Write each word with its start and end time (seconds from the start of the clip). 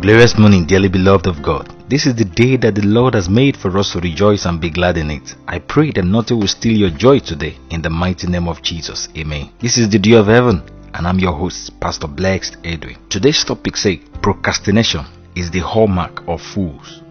Glorious 0.00 0.38
morning, 0.38 0.64
dearly 0.64 0.88
beloved 0.88 1.26
of 1.26 1.42
God. 1.42 1.74
This 1.90 2.06
is 2.06 2.14
the 2.14 2.24
day 2.24 2.56
that 2.58 2.76
the 2.76 2.86
Lord 2.86 3.14
has 3.14 3.28
made 3.28 3.56
for 3.56 3.76
us 3.76 3.92
to 3.92 4.00
rejoice 4.00 4.44
and 4.44 4.60
be 4.60 4.70
glad 4.70 4.96
in 4.96 5.10
it. 5.10 5.34
I 5.48 5.58
pray 5.58 5.90
that 5.90 6.04
nothing 6.04 6.38
will 6.38 6.46
steal 6.46 6.78
your 6.78 6.90
joy 6.90 7.18
today 7.18 7.58
in 7.70 7.82
the 7.82 7.90
mighty 7.90 8.28
name 8.28 8.46
of 8.46 8.62
Jesus. 8.62 9.08
Amen. 9.16 9.50
This 9.58 9.76
is 9.76 9.90
the 9.90 9.98
Dew 9.98 10.18
of 10.18 10.28
Heaven, 10.28 10.62
and 10.94 11.04
I'm 11.04 11.18
your 11.18 11.32
host, 11.32 11.80
Pastor 11.80 12.06
Blex 12.06 12.56
Edwin. 12.64 12.96
Today's 13.10 13.42
topic 13.42 13.76
says 13.76 13.98
procrastination 14.22 15.04
is 15.34 15.50
the 15.50 15.60
hallmark 15.66 16.22
of 16.28 16.40
fools. 16.40 17.02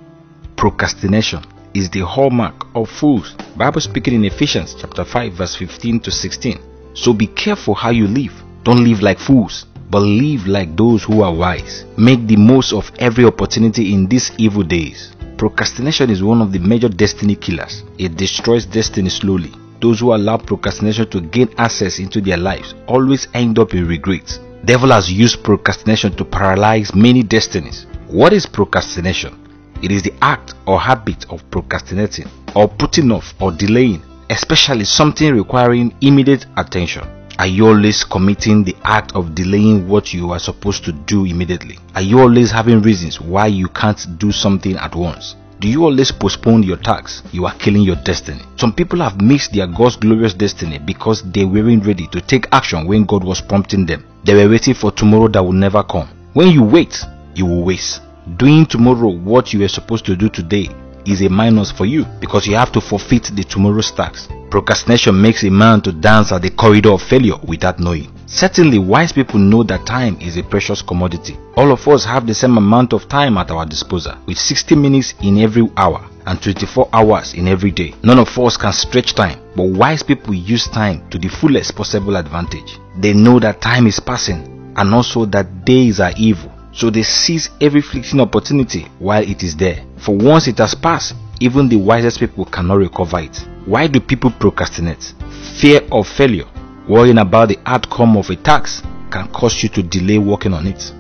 Procrastination 0.56 1.44
is 1.74 1.90
the 1.90 2.06
hallmark 2.06 2.68
of 2.74 2.90
fools. 2.90 3.36
Bible 3.58 3.82
speaking 3.82 4.14
in 4.14 4.24
Ephesians 4.24 4.78
chapter 4.80 5.04
5 5.04 5.34
verse 5.34 5.58
15 5.58 6.00
to 6.00 6.10
16. 6.10 6.60
So 6.94 7.12
be 7.12 7.28
careful 7.28 7.76
how 7.76 7.90
you 7.90 8.08
live. 8.08 8.32
Don't 8.64 8.86
live 8.86 9.02
like 9.02 9.20
fools 9.20 9.66
but 9.90 10.00
live 10.00 10.48
like 10.48 10.76
those 10.76 11.04
who 11.04 11.22
are 11.22 11.34
wise. 11.34 11.86
Make 11.98 12.28
the 12.28 12.36
most 12.36 12.74
of 12.74 12.92
every 13.00 13.26
opportunity 13.26 13.94
in 13.94 14.08
these 14.08 14.32
evil 14.38 14.64
days. 14.64 15.14
Procrastination 15.38 16.10
is 16.10 16.24
one 16.24 16.42
of 16.42 16.52
the 16.52 16.60
major 16.60 16.90
destiny 16.90 17.36
killers. 17.36 17.84
It 17.98 18.18
destroys 18.18 18.66
destiny 18.66 19.10
slowly. 19.10 19.52
Those 19.82 20.00
who 20.00 20.16
allow 20.16 20.38
procrastination 20.38 21.10
to 21.12 21.22
gain 21.22 21.50
access 21.58 22.00
into 22.00 22.20
their 22.22 22.38
lives 22.38 22.74
always 22.88 23.28
end 23.34 23.60
up 23.60 23.74
in 23.74 23.88
regrets. 23.88 24.40
Devil 24.66 24.90
has 24.90 25.12
used 25.12 25.44
procrastination 25.44 26.16
to 26.18 26.26
paralyze 26.26 26.96
many 26.96 27.24
destinies. 27.24 27.86
What 28.08 28.34
is 28.34 28.46
procrastination? 28.46 29.38
It 29.84 29.92
is 29.92 30.02
the 30.02 30.14
act 30.22 30.56
or 30.66 30.80
habit 30.80 31.30
of 31.30 31.50
procrastinating 31.52 32.28
or 32.56 32.68
putting 32.68 33.12
off 33.12 33.36
or 33.40 33.52
delaying, 33.52 34.02
especially 34.32 34.86
something 34.86 35.34
requiring 35.34 35.94
immediate 36.02 36.48
attention. 36.58 37.17
Are 37.40 37.46
you 37.46 37.68
always 37.68 38.04
committing 38.04 38.64
the 38.64 38.76
act 38.84 39.12
of 39.14 39.36
delaying 39.36 39.88
what 39.88 40.12
you 40.12 40.32
are 40.32 40.40
supposed 40.40 40.84
to 40.86 40.92
do 40.92 41.24
immediately? 41.24 41.78
Are 41.94 42.02
you 42.02 42.20
always 42.20 42.50
having 42.50 42.82
reasons 42.82 43.22
why 43.22 43.46
you 43.46 43.68
can't 43.68 44.18
do 44.18 44.32
something 44.32 44.76
at 44.76 44.96
once? 44.96 45.36
Do 45.60 45.68
you 45.68 45.84
always 45.84 46.12
postpone 46.12 46.64
your 46.64 46.78
tasks? 46.78 47.22
You 47.32 47.46
are 47.46 47.54
killing 47.54 47.84
your 47.84 47.98
destiny. 47.98 48.42
Some 48.56 48.74
people 48.74 49.02
have 49.02 49.22
missed 49.22 49.54
their 49.54 49.68
God's 49.68 49.98
glorious 49.98 50.34
destiny 50.34 50.80
because 50.80 51.22
they 51.32 51.46
weren't 51.46 51.86
ready 51.86 52.08
to 52.08 52.22
take 52.22 52.48
action 52.52 52.88
when 52.88 53.06
God 53.06 53.24
was 53.24 53.40
prompting 53.40 53.86
them. 53.86 54.04
They 54.24 54.34
were 54.34 54.50
waiting 54.50 54.74
for 54.74 54.92
tomorrow 54.92 55.28
that 55.28 55.44
will 55.44 55.54
never 55.54 55.84
come. 55.84 56.10
When 56.34 56.48
you 56.48 56.64
wait, 56.64 57.04
you 57.36 57.46
will 57.46 57.64
waste. 57.64 58.02
Doing 58.38 58.66
tomorrow 58.66 59.10
what 59.10 59.54
you 59.54 59.60
were 59.60 59.68
supposed 59.68 60.06
to 60.06 60.16
do 60.16 60.28
today 60.28 60.70
is 61.08 61.22
a 61.22 61.30
minus 61.30 61.72
for 61.72 61.86
you 61.86 62.06
because 62.20 62.46
you 62.46 62.56
have 62.56 62.72
to 62.74 62.82
forfeit 62.82 63.32
the 63.34 63.44
tomorrow's 63.44 63.92
tax. 63.92 64.28
Procrastination 64.50 65.20
makes 65.20 65.44
a 65.44 65.50
man 65.50 65.82
to 65.82 65.92
dance 65.92 66.32
at 66.32 66.42
the 66.42 66.50
corridor 66.50 66.92
of 66.92 67.02
failure 67.02 67.38
without 67.48 67.80
knowing. 67.80 68.12
Certainly, 68.28 68.80
wise 68.80 69.14
people 69.14 69.40
know 69.40 69.64
that 69.64 69.86
time 69.86 70.18
is 70.20 70.38
a 70.38 70.44
precious 70.44 70.82
commodity. 70.82 71.38
All 71.56 71.72
of 71.72 71.88
us 71.88 72.04
have 72.06 72.28
the 72.28 72.34
same 72.34 72.58
amount 72.58 72.94
of 72.94 73.08
time 73.08 73.38
at 73.38 73.52
our 73.52 73.66
disposal, 73.66 74.18
with 74.26 74.38
60 74.38 74.76
minutes 74.76 75.14
in 75.22 75.40
every 75.40 75.68
hour 75.78 76.06
and 76.26 76.42
24 76.42 76.90
hours 76.92 77.34
in 77.34 77.48
every 77.48 77.72
day. 77.72 77.96
None 78.04 78.20
of 78.20 78.38
us 78.38 78.58
can 78.58 78.74
stretch 78.74 79.16
time, 79.16 79.40
but 79.56 79.64
wise 79.64 80.04
people 80.04 80.34
use 80.34 80.68
time 80.68 81.10
to 81.10 81.18
the 81.18 81.30
fullest 81.30 81.76
possible 81.76 82.18
advantage. 82.18 82.78
They 83.00 83.14
know 83.14 83.40
that 83.40 83.62
time 83.62 83.88
is 83.88 84.00
passing 84.00 84.74
and 84.76 84.94
also 84.94 85.26
that 85.26 85.66
days 85.66 86.00
are 86.00 86.12
evil, 86.18 86.52
so 86.78 86.92
they 86.92 87.02
seize 87.02 87.50
every 87.60 87.82
fleeting 87.82 88.20
opportunity 88.20 88.84
while 89.00 89.24
it 89.24 89.42
is 89.42 89.56
there. 89.58 89.84
For 89.98 90.16
once 90.16 90.48
it 90.48 90.60
has 90.60 90.76
passed, 90.76 91.16
even 91.40 91.68
the 91.68 91.76
wisest 91.76 92.20
people 92.20 92.46
cannot 92.46 92.76
recover 92.76 93.20
it. 93.20 93.36
Why 93.66 93.88
do 93.88 94.00
people 94.00 94.32
procrastinate? 94.32 95.14
Fear 95.60 95.82
of 95.92 96.08
failure, 96.08 96.46
worrying 96.88 97.18
about 97.18 97.50
the 97.50 97.58
outcome 97.66 98.16
of 98.16 98.30
a 98.30 98.36
task 98.36 98.84
can 99.10 99.28
cause 99.30 99.62
you 99.64 99.70
to 99.70 99.82
delay 99.82 100.20
working 100.20 100.54
on 100.54 100.68
it. 100.68 100.94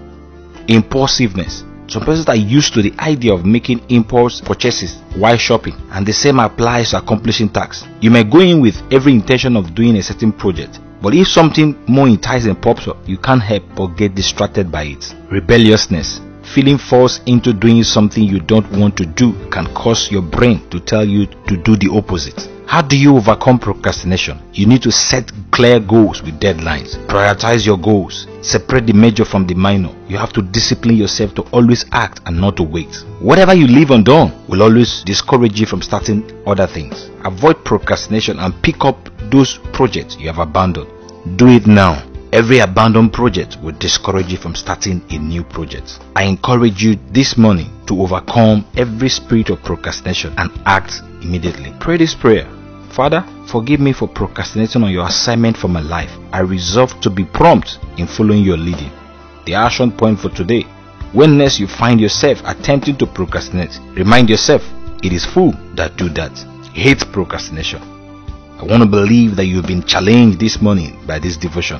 Impulsiveness. 0.68 1.64
Some 1.90 2.04
persons 2.04 2.28
are 2.28 2.36
used 2.36 2.74
to 2.74 2.82
the 2.82 2.94
idea 3.00 3.34
of 3.34 3.46
making 3.46 3.80
impulse 3.90 4.42
purchases 4.42 4.96
while 5.16 5.38
shopping, 5.38 5.76
and 5.92 6.06
the 6.06 6.12
same 6.12 6.40
applies 6.40 6.90
to 6.90 6.98
accomplishing 6.98 7.50
tasks. 7.50 7.88
You 8.02 8.10
may 8.12 8.24
go 8.24 8.40
in 8.40 8.62
with 8.62 8.76
every 8.92 9.14
intention 9.14 9.56
of 9.56 9.74
doing 9.76 9.96
a 9.96 10.04
certain 10.04 10.34
project, 10.34 10.80
but 11.02 11.14
if 11.14 11.28
something 11.28 11.76
more 11.88 12.08
enticing 12.08 12.56
pops 12.56 12.88
up, 12.88 12.98
you 13.08 13.18
can't 13.18 13.42
help 13.42 13.64
but 13.76 13.98
get 13.98 14.16
distracted 14.16 14.72
by 14.72 14.84
it. 14.84 15.16
Rebelliousness. 15.32 16.22
Feeling 16.54 16.78
forced 16.78 17.28
into 17.28 17.54
doing 17.54 17.84
something 17.84 18.24
you 18.24 18.40
don't 18.40 18.70
want 18.72 18.96
to 18.98 19.06
do 19.06 19.34
can 19.50 19.66
cause 19.74 20.10
your 20.10 20.22
brain 20.22 20.68
to 20.70 20.80
tell 20.80 21.06
you 21.06 21.26
to 21.26 21.58
do 21.58 21.76
the 21.76 21.90
opposite. 21.92 22.48
How 22.68 22.82
do 22.82 22.98
you 22.98 23.16
overcome 23.16 23.60
procrastination? 23.60 24.40
You 24.52 24.66
need 24.66 24.82
to 24.82 24.92
set 24.92 25.32
clear 25.52 25.80
goals 25.80 26.22
with 26.22 26.40
deadlines. 26.40 26.98
Prioritize 27.08 27.66
your 27.66 27.78
goals. 27.78 28.28
Separate 28.42 28.88
the 28.88 28.94
major 28.94 29.24
from 29.24 29.48
the 29.48 29.56
minor. 29.56 29.96
You 30.10 30.18
have 30.18 30.34
to 30.34 30.42
discipline 30.42 30.98
yourself 30.98 31.34
to 31.36 31.44
always 31.54 31.86
act 31.94 32.20
and 32.26 32.40
not 32.40 32.58
to 32.58 32.64
wait. 32.64 32.94
Whatever 33.22 33.54
you 33.54 33.68
leave 33.68 33.92
undone 33.92 34.34
will 34.50 34.64
always 34.64 35.02
discourage 35.04 35.60
you 35.60 35.66
from 35.66 35.82
starting 35.82 36.30
other 36.46 36.68
things. 36.68 37.10
Avoid 37.24 37.64
procrastination 37.64 38.38
and 38.40 38.54
pick 38.62 38.84
up 38.84 38.98
those 39.32 39.60
projects 39.74 40.18
you 40.18 40.28
have 40.28 40.40
abandoned. 40.40 40.90
Do 41.38 41.48
it 41.48 41.68
now. 41.68 42.04
Every 42.34 42.60
abandoned 42.60 43.14
project 43.14 43.58
will 43.64 43.72
discourage 43.74 44.32
you 44.32 44.38
from 44.38 44.54
starting 44.54 45.02
a 45.12 45.18
new 45.18 45.44
project. 45.44 46.00
I 46.16 46.24
encourage 46.24 46.84
you 46.84 46.98
this 47.12 47.38
morning 47.38 47.72
to 47.88 48.02
overcome 48.02 48.66
every 48.76 49.10
spirit 49.10 49.50
of 49.50 49.64
procrastination 49.64 50.34
and 50.38 50.52
act 50.66 51.02
immediately. 51.22 51.74
Pray 51.80 51.98
this 51.98 52.14
prayer. 52.14 52.46
Father, 52.90 53.26
forgive 53.48 53.80
me 53.80 53.94
for 53.94 54.08
procrastinating 54.08 54.84
on 54.84 54.92
your 54.92 55.08
assignment 55.08 55.56
for 55.56 55.68
my 55.70 55.82
life. 55.82 56.12
I 56.34 56.42
resolve 56.42 57.00
to 57.02 57.10
be 57.10 57.24
prompt 57.24 57.80
in 57.98 58.08
following 58.08 58.44
your 58.44 58.58
leading. 58.58 58.92
The 59.46 59.54
action 59.54 59.92
point 59.92 60.20
for 60.20 60.30
today. 60.30 60.64
When 61.14 61.38
next 61.38 61.60
you 61.60 61.68
find 61.68 62.02
yourself 62.02 62.42
attempting 62.44 62.98
to 62.98 63.08
procrastinate, 63.08 63.80
remind 63.94 64.30
yourself 64.30 64.62
it 65.02 65.14
is 65.14 65.26
fool 65.26 65.54
that 65.76 65.96
do 65.96 66.10
that. 66.10 66.38
Hate 66.74 67.06
procrastination. 67.14 67.97
I 68.60 68.64
want 68.64 68.82
to 68.82 68.90
believe 68.90 69.36
that 69.36 69.46
you've 69.46 69.68
been 69.68 69.84
challenged 69.84 70.40
this 70.40 70.60
morning 70.60 70.98
by 71.06 71.20
this 71.20 71.38
devotion. 71.38 71.80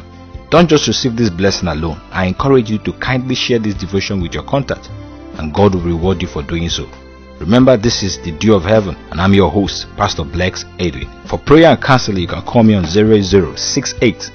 Don't 0.52 0.70
just 0.70 0.88
receive 0.88 1.16
this 1.16 1.32
blessing 1.32 1.70
alone. 1.70 2.00
I 2.12 2.28
encourage 2.28 2.70
you 2.70 2.78
to 2.80 2.94
kindly 2.94 3.34
share 3.34 3.58
this 3.58 3.74
devotion 3.74 4.22
with 4.22 4.36
your 4.36 4.44
contact, 4.44 4.92
and 5.40 5.52
God 5.52 5.74
will 5.74 5.82
reward 5.82 6.22
you 6.22 6.28
for 6.28 6.44
doing 6.44 6.70
so. 6.70 6.88
Remember, 7.40 7.78
this 7.78 8.04
is 8.04 8.20
the 8.22 8.32
Dew 8.32 8.54
of 8.54 8.64
Heaven, 8.64 8.96
and 9.10 9.20
I'm 9.20 9.34
your 9.34 9.50
host, 9.50 9.88
Pastor 9.98 10.22
Blex 10.22 10.66
Edwin. 10.80 11.10
For 11.28 11.40
prayer 11.40 11.72
and 11.72 11.82
counseling, 11.82 12.22
you 12.22 12.28
can 12.28 12.44
call 12.44 12.62
me 12.62 12.76
on 12.76 12.86
0068 12.86 14.32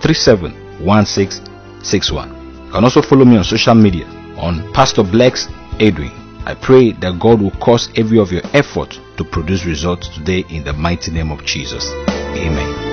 371661. 0.00 2.28
You 2.66 2.72
can 2.72 2.84
also 2.84 3.02
follow 3.02 3.26
me 3.26 3.36
on 3.36 3.44
social 3.44 3.74
media 3.74 4.06
on 4.38 4.72
Pastor 4.72 5.02
Blex 5.02 5.46
Edwin. 5.78 6.21
I 6.44 6.54
pray 6.54 6.92
that 6.92 7.20
God 7.20 7.40
will 7.40 7.52
cause 7.52 7.88
every 7.96 8.18
of 8.18 8.32
your 8.32 8.42
effort 8.52 8.98
to 9.16 9.24
produce 9.24 9.64
results 9.64 10.08
today 10.08 10.44
in 10.48 10.64
the 10.64 10.72
mighty 10.72 11.12
name 11.12 11.30
of 11.30 11.44
Jesus. 11.44 11.88
Amen. 12.36 12.91